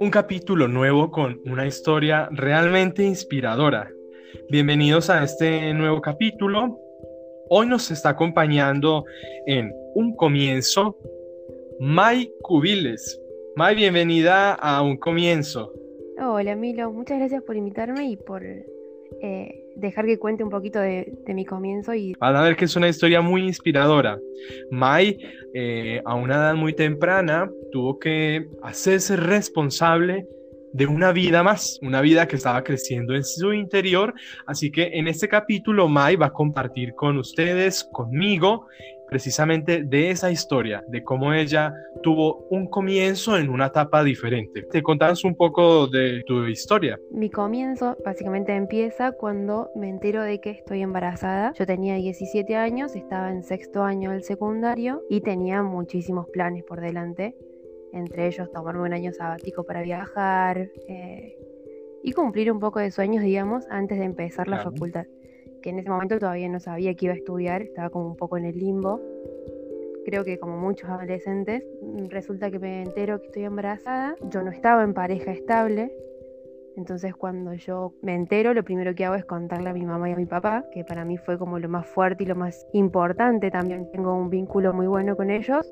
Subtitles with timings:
[0.00, 3.90] Un capítulo nuevo con una historia realmente inspiradora.
[4.50, 6.78] Bienvenidos a este nuevo capítulo.
[7.48, 9.04] Hoy nos está acompañando
[9.46, 10.96] en un comienzo
[11.78, 13.20] Mai Cubiles.
[13.56, 15.72] Mai, bienvenida a un comienzo.
[16.22, 21.12] Hola Milo, muchas gracias por invitarme y por eh, dejar que cuente un poquito de,
[21.28, 21.94] mi comienzo.
[21.94, 22.14] Y...
[22.18, 24.18] Van a ver que es una historia muy inspiradora.
[24.70, 25.18] Mai,
[25.54, 30.26] eh, a una edad muy temprana, tuvo que hacerse responsable
[30.72, 34.14] de una vida más, una vida que estaba creciendo en su interior.
[34.46, 38.66] Así que en este capítulo, Mai va a compartir con ustedes, conmigo,
[39.10, 44.62] precisamente de esa historia, de cómo ella tuvo un comienzo en una etapa diferente.
[44.62, 46.98] ¿Te contás un poco de tu historia?
[47.10, 51.52] Mi comienzo básicamente empieza cuando me entero de que estoy embarazada.
[51.58, 56.80] Yo tenía 17 años, estaba en sexto año del secundario y tenía muchísimos planes por
[56.80, 57.34] delante,
[57.92, 61.36] entre ellos tomarme un año sabático para viajar eh,
[62.04, 65.06] y cumplir un poco de sueños, digamos, antes de empezar la facultad
[65.60, 68.36] que en ese momento todavía no sabía que iba a estudiar, estaba como un poco
[68.36, 69.00] en el limbo.
[70.04, 74.50] Creo que como muchos adolescentes, mm, resulta que me entero que estoy embarazada, yo no
[74.50, 75.92] estaba en pareja estable,
[76.76, 80.12] entonces cuando yo me entero, lo primero que hago es contarle a mi mamá y
[80.12, 83.50] a mi papá, que para mí fue como lo más fuerte y lo más importante,
[83.50, 85.70] también tengo un vínculo muy bueno con ellos,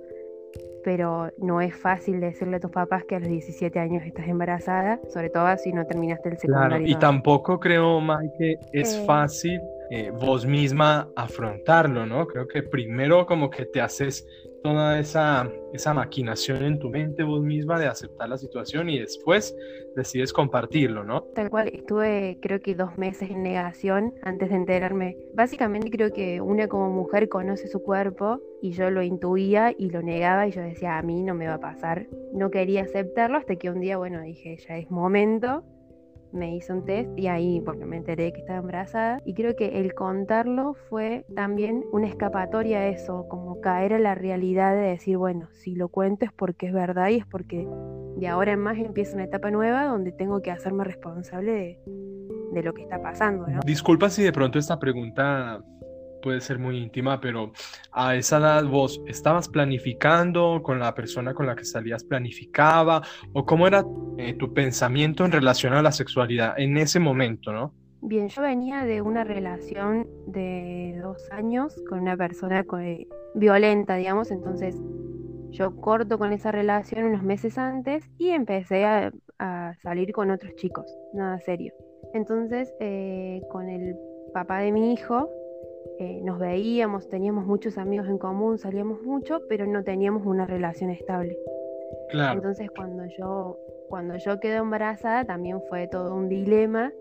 [0.84, 5.00] pero no es fácil decirle a tus papás que a los 17 años estás embarazada,
[5.09, 6.86] sobre todo si no terminaste el secundario.
[6.86, 12.27] y tampoco creo, Mike, que es eh, fácil eh, vos misma afrontarlo, ¿no?
[12.27, 14.27] Creo que primero como que te haces
[14.62, 19.56] toda esa, esa maquinación en tu mente vos misma de aceptar la situación y después
[19.97, 21.22] decides compartirlo, ¿no?
[21.34, 25.16] Tal cual, estuve creo que dos meses en negación antes de enterarme.
[25.34, 30.03] Básicamente creo que una como mujer conoce su cuerpo y yo lo intuía y lo
[30.03, 32.06] negaba y yo decía, a mí no me va a pasar.
[32.33, 35.64] No quería aceptarlo hasta que un día, bueno, dije, ya es momento
[36.33, 39.81] me hice un test y ahí porque me enteré que estaba embarazada y creo que
[39.81, 45.17] el contarlo fue también una escapatoria a eso, como caer a la realidad de decir,
[45.17, 47.67] bueno, si lo cuento es porque es verdad y es porque
[48.17, 51.81] de ahora en más empieza una etapa nueva donde tengo que hacerme responsable
[52.53, 53.47] de, lo que está pasando.
[53.47, 53.61] ¿no?
[53.65, 55.62] Disculpa si de pronto esta pregunta
[56.28, 57.53] puede ser muy íntima, pero
[57.91, 63.00] a esa edad vos estabas planificando con la persona con la que salías, planificaba
[63.33, 63.83] o cómo era
[64.19, 67.72] eh, tu pensamiento en relación a la sexualidad en ese momento, ¿no?
[68.03, 74.31] Bien, yo venía de una relación de dos años con una persona eh, violenta, digamos,
[74.31, 74.77] entonces
[75.49, 79.12] yo corto con esa relación unos meses antes y empecé a,
[79.83, 80.84] salir con otros chicos,
[81.15, 81.72] nada serio.
[82.12, 83.97] Entonces, eh, con el
[84.34, 85.31] papá de mi hijo,
[85.99, 90.91] eh, nos veíamos, teníamos muchos amigos en común, salíamos mucho, pero no teníamos una relación
[90.91, 91.37] estable.
[92.10, 92.34] Claro.
[92.34, 96.93] Entonces cuando yo, cuando yo quedé embarazada también fue todo un dilema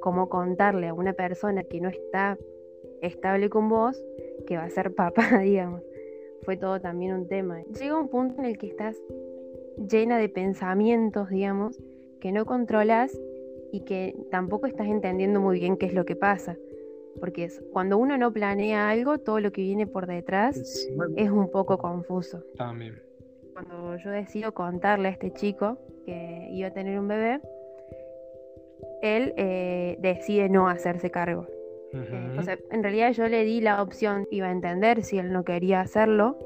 [0.00, 2.38] cómo contarle a una persona que no está
[3.02, 4.02] estable con vos
[4.46, 5.82] que va a ser papá, digamos.
[6.42, 7.62] Fue todo también un tema.
[7.78, 8.96] Llega un punto en el que estás
[9.76, 11.78] llena de pensamientos, digamos,
[12.18, 13.12] que no controlas
[13.72, 16.56] y que tampoco estás entendiendo muy bien qué es lo que pasa
[17.18, 20.56] porque cuando uno no planea algo, todo lo que viene por detrás
[21.16, 22.42] es, un poco confuso.
[22.56, 23.00] También.
[23.52, 27.40] Cuando yo decido contarle a este chico que iba a tener un bebé,
[29.02, 31.46] él eh, decide no hacerse cargo.
[31.92, 35.80] Entonces, en realidad yo le di la opción, iba a entender si él no quería
[35.80, 36.38] hacerlo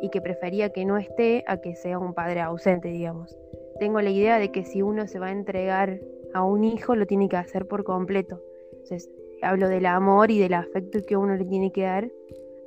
[0.00, 3.36] y que prefería que no esté a que sea un padre ausente, digamos.
[3.78, 6.00] Tengo la idea de que si uno se va a entregar
[6.32, 8.40] a un hijo, lo tiene que hacer por completo.
[8.72, 9.10] Entonces,
[9.42, 12.08] hablo del amor y del afecto que uno le tiene que dar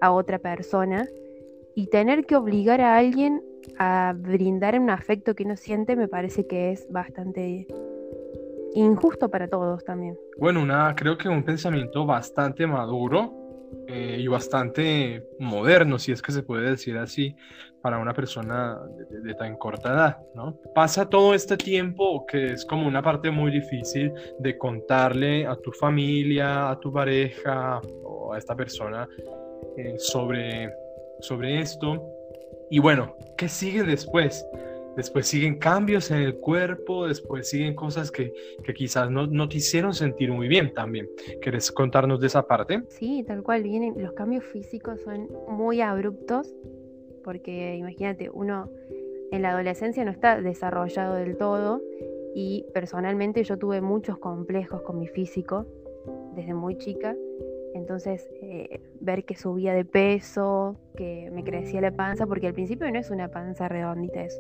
[0.02, 1.08] a otra persona
[1.76, 3.42] y tener que obligar a alguien
[3.78, 7.68] a brindar un afecto que no siente me parece que es bastante
[8.76, 10.18] injusto para todos también.
[10.38, 13.43] Bueno, una, creo que un pensamiento bastante maduro
[13.88, 17.36] eh, y bastante moderno, si es que se puede decir así,
[17.82, 18.80] para una persona
[19.10, 20.58] de, tan corta edad, ¿no?
[20.74, 25.72] Pasa todo este tiempo que es como una parte muy difícil de contarle a tu
[25.74, 29.06] familia, a tu pareja o a esta persona
[29.78, 30.74] eh, sobre,
[31.20, 32.02] sobre esto.
[32.70, 34.46] Y bueno, ¿qué sigue después?
[34.96, 39.58] Después siguen cambios en el cuerpo, después siguen cosas que, que quizás no, no, te
[39.58, 41.10] hicieron sentir muy bien también.
[41.42, 42.84] ¿Quieres contarnos de esa parte?
[42.90, 46.54] Sí, tal cual, vienen, los cambios físicos son muy abruptos,
[47.24, 48.70] porque imagínate, uno
[49.32, 51.82] en la adolescencia no está desarrollado del todo
[52.36, 55.66] y personalmente yo tuve muchos complejos con mi físico
[56.36, 57.16] desde muy chica,
[57.74, 62.90] entonces eh, ver que subía de peso, que me crecía la panza, porque al principio
[62.92, 64.40] no es una panza redondita, es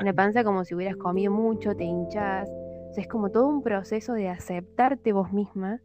[0.00, 2.50] una panza como si hubieras comido mucho, te hinchas.
[2.96, 5.80] es como todo un proceso de aceptarte vos misma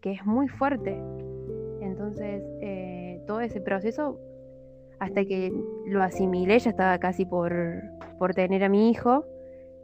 [0.00, 1.00] que es muy fuerte.
[1.80, 4.20] Entonces, eh, todo ese proceso,
[4.98, 5.50] hasta que
[5.86, 7.54] lo asimilé, ya estaba casi por,
[8.18, 9.24] por tener a mi hijo.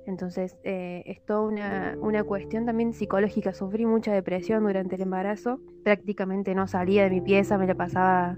[0.07, 3.55] Entonces, eh, es toda una, una, cuestión también psicológica.
[3.55, 5.59] Sufrí mucha depresión durante el embarazo.
[5.85, 8.37] Prácticamente no salía de mi pieza, me la pasaba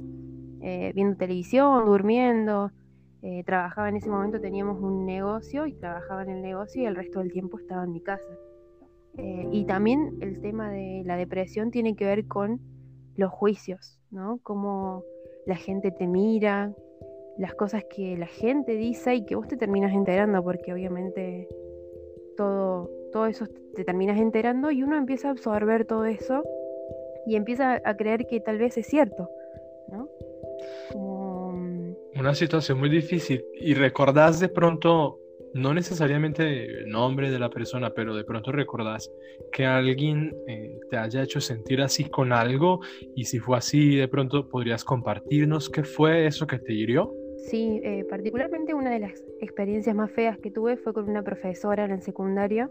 [0.61, 2.71] eh, viendo televisión, durmiendo.
[3.23, 6.97] Eh, trabajaba en ese momento, teníamos un negocio y trabajaba en el negocio y el
[6.97, 8.37] resto del tiempo estaba en mi casa.
[9.17, 12.61] Eh, y también el tema de la depresión tiene que ver con
[13.15, 14.41] los juicios, ¿no?
[14.43, 15.05] Cómo
[15.47, 16.75] la gente te mira,
[17.39, 21.49] las cosas que la gente dice y que vos te terminas enterando, porque obviamente
[22.37, 26.43] todo, todo eso te terminas enterando y uno empieza a absorber todo eso
[27.27, 29.29] y empieza a creer que tal vez es cierto,
[29.89, 30.09] ¿no?
[32.23, 33.45] Una situación muy difícil.
[33.61, 35.19] ¿Y recordás de pronto,
[35.55, 39.11] no necesariamente el nombre de la persona, pero de pronto recordás
[39.51, 42.79] que alguien eh, te haya hecho sentir así con algo?
[43.17, 47.13] Y si fue así, de pronto podrías compartirnos qué fue eso que te hirió.
[47.39, 51.85] Sí, eh, particularmente una de las experiencias más feas que tuve fue con una profesora
[51.87, 52.71] en el secundario.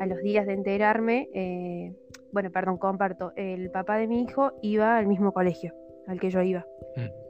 [0.00, 1.92] A los días de enterarme, eh,
[2.32, 5.74] bueno, perdón, comparto, el papá de mi hijo iba al mismo colegio
[6.06, 6.64] al que yo iba.
[6.96, 7.25] Mm.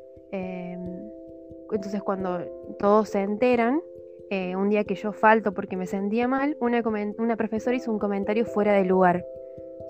[1.73, 2.41] Entonces cuando
[2.79, 3.81] todos se enteran,
[4.29, 8.45] eh, un día que yo falto porque me sentía mal, una, profesora hizo un comentario
[8.45, 9.25] fuera de lugar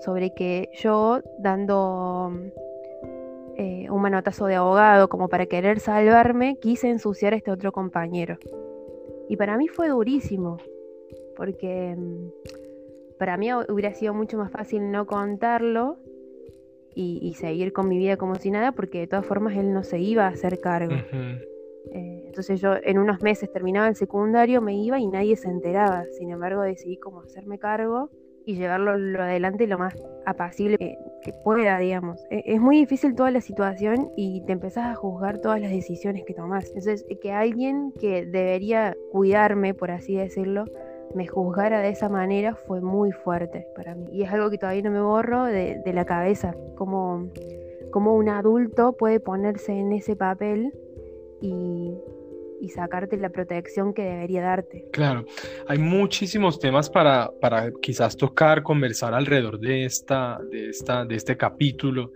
[0.01, 2.31] sobre que yo dando
[3.55, 8.37] eh, un manotazo de abogado como para querer salvarme, quise ensuciar a este otro compañero.
[9.27, 10.57] Y para mí fue durísimo,
[11.35, 12.31] porque em,
[13.17, 15.97] para mí hubiera sido mucho más fácil no contarlo
[16.93, 19.99] y, seguir con mi vida como si nada, porque de todas formas él no se
[19.99, 20.95] iba a hacer cargo.
[21.91, 26.05] Eh, entonces yo en unos meses terminaba el secundario, me iba y nadie se enteraba.
[26.17, 28.09] Sin embargo, decidí como hacerme cargo
[28.47, 28.91] y llevarlo
[29.21, 29.93] adelante lo más
[30.25, 32.25] apacible que, pueda, digamos.
[32.29, 36.23] E, es muy difícil toda la situación y te empezás a juzgar todas las decisiones
[36.23, 36.67] que tomás.
[36.67, 40.63] Entonces, que alguien que debería cuidarme, por así decirlo,
[41.13, 44.05] me juzgara de esa manera fue muy fuerte para mí.
[44.13, 47.27] Y es algo que todavía no me borro de, la cabeza, como,
[47.91, 50.73] como un adulto puede ponerse en ese papel
[51.41, 51.93] y,
[52.73, 54.89] sacarte la protección que debería darte.
[54.91, 55.25] Claro,
[55.67, 61.37] hay muchísimos temas para, para quizás tocar, conversar alrededor de, esta, de, esta, de este
[61.37, 62.11] capítulo.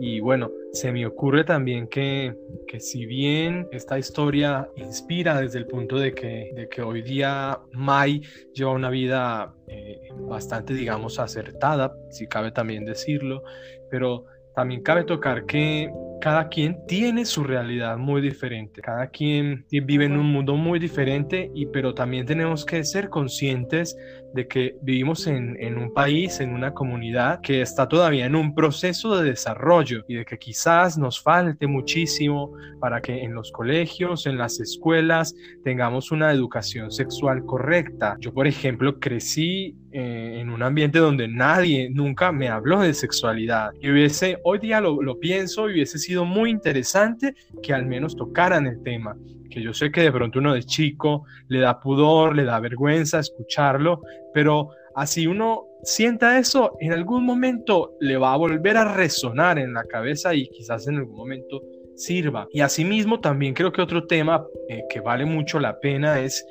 [0.00, 2.34] Y bueno, se me ocurre también que,
[2.66, 7.60] que, si bien esta historia inspira desde el punto de que, de que hoy día
[7.72, 8.22] Mai
[8.54, 13.42] lleva una vida eh, bastante, digamos, acertada, si cabe también decirlo,
[13.90, 14.24] pero
[14.54, 15.90] también cabe tocar que
[16.22, 21.50] cada quien tiene su realidad muy diferente, cada quien vive en un mundo muy diferente,
[21.52, 23.96] y, pero también tenemos que ser conscientes
[24.32, 28.54] de que vivimos en, en, un país, en una comunidad que está todavía en un
[28.54, 34.24] proceso de desarrollo y de que quizás nos falte muchísimo para que en los colegios,
[34.26, 35.34] en las escuelas,
[35.64, 38.16] tengamos una educación sexual correcta.
[38.20, 43.72] Yo, por ejemplo, crecí eh, en un ambiente donde nadie nunca me habló de sexualidad
[43.80, 48.66] y hubiese, hoy día lo, lo pienso, hubiese sido muy interesante que al menos tocaran
[48.66, 49.16] el tema
[49.52, 53.20] que yo sé que de pronto uno de chico le da pudor, le da vergüenza
[53.20, 54.00] escucharlo,
[54.32, 59.74] pero así uno sienta eso, en algún momento le va a volver a resonar en
[59.74, 61.60] la cabeza y quizás en algún momento
[61.94, 62.48] sirva.
[62.52, 66.44] Y asimismo también creo que otro tema eh, que vale mucho la pena es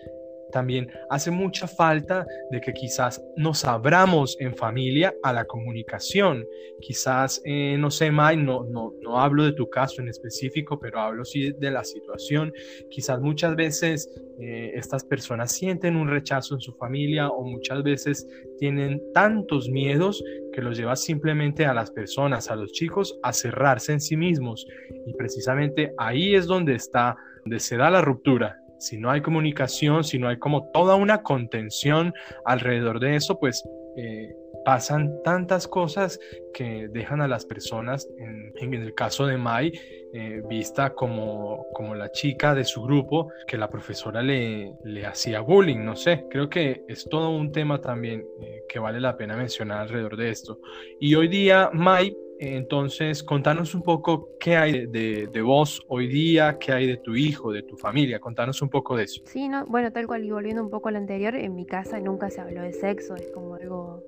[0.51, 6.45] también hace mucha falta de que quizás nos abramos en familia a la comunicación.
[6.79, 10.99] Quizás, eh, no sé, May, no, no, no hablo de tu caso en específico, pero
[10.99, 12.53] hablo sí de la situación.
[12.89, 18.27] Quizás muchas veces eh, estas personas sienten un rechazo en su familia o muchas veces
[18.57, 23.93] tienen tantos miedos que los lleva simplemente a las personas, a los chicos, a cerrarse
[23.93, 24.65] en sí mismos.
[25.05, 30.03] Y precisamente ahí es donde está, donde se da la ruptura si no hay comunicación,
[30.03, 32.13] si no hay como toda una contención
[32.45, 33.63] alrededor de eso, pues
[33.95, 36.19] eh, pasan tantas cosas
[36.53, 39.71] que dejan a las personas, en, el caso de Mai,
[40.13, 45.39] eh, vista como, como la chica de su grupo, que la profesora le, le hacía
[45.41, 49.35] bullying, no sé, creo que es todo un tema también eh, que vale la pena
[49.35, 50.59] mencionar alrededor de esto.
[50.99, 56.57] Y hoy día Mai entonces, contanos un poco qué hay de, de, vos hoy día,
[56.59, 58.19] qué hay de tu hijo, de tu familia.
[58.19, 59.21] Contanos un poco de eso.
[59.25, 62.31] Sí, no, bueno, tal cual, y volviendo un poco al anterior, en mi casa nunca
[62.31, 64.03] se habló de sexo, es como algo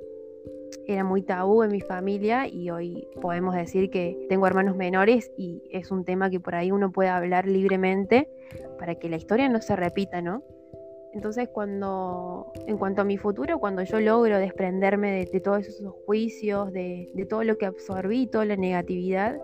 [0.88, 5.64] era muy tabú en mi familia y hoy podemos decir que tengo hermanos menores y
[5.72, 8.30] es un tema que por ahí uno puede hablar libremente
[8.78, 10.44] para que la historia no se repita, ¿no?
[11.14, 16.74] Entonces, cuando, en cuanto a mi futuro, cuando yo logro desprenderme de, todos esos juicios,
[16.74, 19.40] de, todo lo que absorbí, toda la negatividad,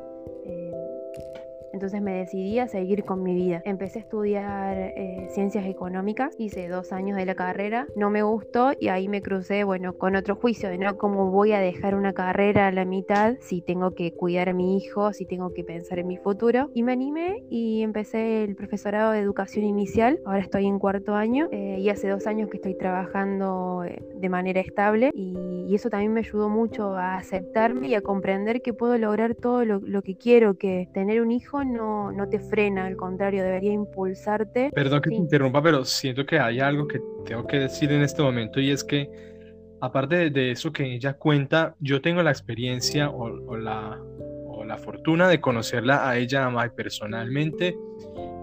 [1.73, 3.61] entonces me decidí a seguir con mi vida.
[3.65, 8.71] Empecé a estudiar eh, ciencias económicas, hice dos años de la carrera, no me gustó
[8.79, 12.13] y ahí me crucé, bueno, con otro juicio de no cómo voy a dejar una
[12.13, 15.99] carrera a la mitad si tengo que cuidar a mi hijo, si tengo que pensar
[15.99, 16.69] en mi futuro.
[16.73, 21.47] Y me animé y empecé el profesorado de educación inicial, ahora estoy en cuarto año
[21.51, 26.11] eh, y hace dos años que estoy trabajando eh, de manera estable y, eso también
[26.11, 30.17] me ayudó mucho a aceptarme y a comprender que puedo lograr todo lo, lo que
[30.17, 34.71] quiero, que tener un hijo no, no te frena, al contrario, debería impulsarte.
[34.73, 38.21] Perdón que te interrumpa, pero siento que hay algo que tengo que decir en este
[38.21, 39.09] momento y es que
[39.81, 43.99] aparte de eso que ella cuenta, yo tengo la experiencia o, la,
[44.47, 47.77] o la fortuna de conocerla a ella a personalmente.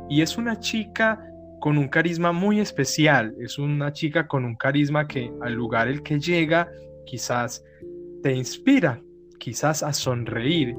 [0.08, 1.20] Y es una chica
[1.61, 6.02] con un carisma muy especial, es una chica con un carisma que al lugar el
[6.02, 6.68] que llega
[7.04, 7.64] quizás
[8.23, 9.02] te inspira,
[9.38, 10.75] quizás a sonreír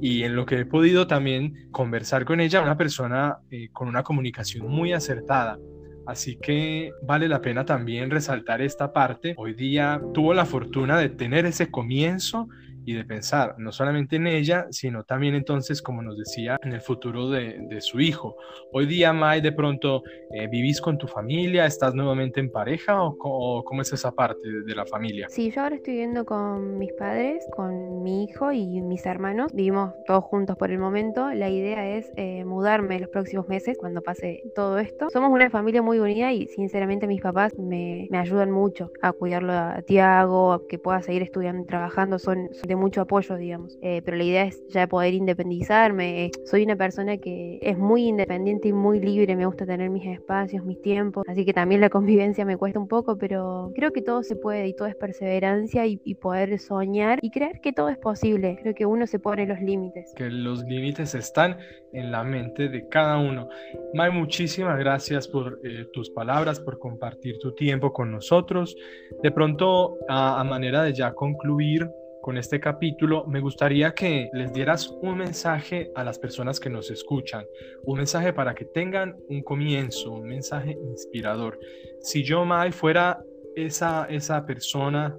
[0.00, 4.02] y en lo que he podido también conversar con ella, una persona eh, con una
[4.02, 5.58] comunicación muy acertada.
[6.06, 9.34] Así que vale la pena también resaltar esta parte.
[9.36, 12.48] Hoy día tuvo la fortuna de tener ese comienzo
[12.84, 16.80] y de pensar no solamente en ella, sino también entonces, como nos decía, en el
[16.80, 18.36] futuro de, de su hijo.
[18.72, 21.66] Hoy día, Mai, de pronto, eh, ¿vivís con tu familia?
[21.66, 25.26] ¿Estás nuevamente en pareja o, cómo es esa parte de, la familia?
[25.28, 29.52] Sí, yo ahora estoy viviendo con mis padres, con mi hijo y mis hermanos.
[29.52, 31.32] Vivimos todos juntos por el momento.
[31.32, 35.10] La idea es eh, mudarme los próximos meses cuando pase todo esto.
[35.10, 39.52] Somos una familia muy unida y sinceramente mis papás me, me ayudan mucho a cuidarlo
[39.52, 42.18] a Tiago, a que pueda seguir estudiando y trabajando.
[42.18, 43.78] Son, son mucho apoyo, digamos.
[43.82, 46.30] Eh, pero la idea es ya poder independizarme.
[46.44, 50.64] Soy una persona que es muy independiente y muy libre, me gusta tener mis espacios,
[50.64, 54.22] mis tiempos, así que también la convivencia me cuesta un poco, pero creo que todo
[54.22, 58.58] se puede y todo es perseverancia y, poder soñar y creer que todo es posible.
[58.62, 60.12] Creo que uno se pone los límites.
[60.14, 61.56] Que los límites están
[61.92, 63.48] en la mente de cada uno.
[63.94, 68.76] May, muchísimas gracias por eh, tus palabras, por compartir tu tiempo con nosotros.
[69.22, 71.90] De pronto, a manera de ya concluir,
[72.22, 76.88] con este capítulo, me gustaría que les dieras un mensaje a las personas que nos
[76.90, 77.44] escuchan,
[77.84, 81.58] un mensaje para que tengan un comienzo, un mensaje inspirador.
[82.00, 83.20] Si yo, Mai, fuera
[83.56, 85.18] esa, esa persona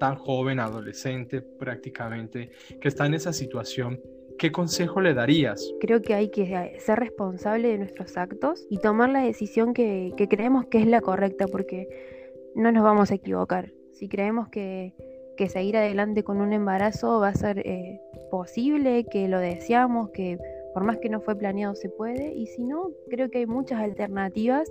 [0.00, 2.50] tan joven, adolescente prácticamente,
[2.80, 4.00] que está en esa situación,
[4.36, 5.72] ¿qué consejo le darías?
[5.80, 10.26] Creo que hay que ser responsable de nuestros actos y tomar la decisión que, que
[10.26, 11.86] creemos que es la correcta, porque
[12.56, 13.70] no nos vamos a equivocar.
[13.92, 14.94] Si creemos que
[15.36, 18.00] que seguir adelante con un embarazo va a ser eh,
[18.30, 20.38] posible, que lo deseamos, que
[20.72, 23.80] por más que no fue planeado se puede, y si no, creo que hay muchas
[23.80, 24.70] alternativas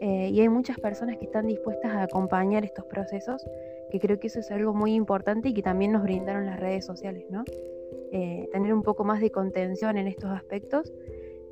[0.00, 3.44] eh, y hay muchas personas que están dispuestas a acompañar estos procesos,
[3.90, 6.84] que creo que eso es algo muy importante y que también nos brindaron las redes
[6.84, 7.44] sociales, ¿no?
[8.12, 10.92] Eh, tener un poco más de contención en estos aspectos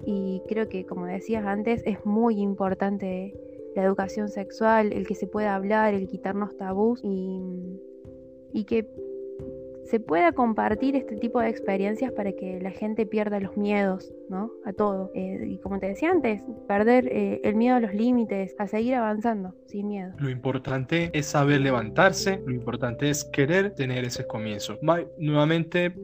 [0.05, 3.35] y creo que, como decías antes, es muy importante
[3.77, 7.41] la educación sexual, el que se pueda hablar, el quitarnos tabús y
[8.53, 8.87] y que
[9.89, 14.51] se pueda compartir este tipo de experiencias para que la gente pierda los miedos, ¿no?
[14.67, 15.11] A todo.
[15.15, 18.97] Eh, y como te decía antes, perder eh, el miedo a los límites, a seguir
[18.97, 20.13] avanzando sin miedo.
[20.19, 24.79] Lo importante es saber levantarse, lo importante es querer tener ese comienzo.
[24.83, 25.09] Bye.
[25.17, 25.95] Nuevamente,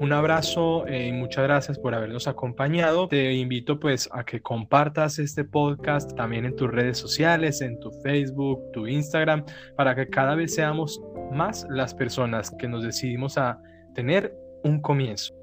[0.00, 3.08] un abrazo eh, y muchas gracias por habernos acompañado.
[3.08, 7.90] Te invito pues a que compartas este podcast también en tus redes sociales, en tu
[8.02, 9.44] Facebook, tu Instagram,
[9.76, 11.00] para que cada vez seamos
[11.32, 13.58] más las personas que nos decidimos a
[13.94, 14.34] tener
[14.64, 15.34] un comienzo.